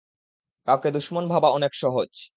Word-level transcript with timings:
কাউকে 0.67 0.89
দুশমন 0.91 1.25
ভাবা 1.27 1.49
অনেক 1.49 1.71
সহজ। 1.75 2.11